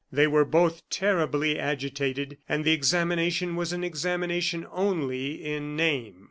They 0.11 0.25
were 0.25 0.45
both 0.45 0.81
terribly 0.89 1.59
agitated, 1.59 2.39
and 2.49 2.65
the 2.65 2.71
examination 2.71 3.55
was 3.55 3.71
an 3.71 3.83
examination 3.83 4.65
only 4.71 5.33
in 5.45 5.75
name. 5.75 6.15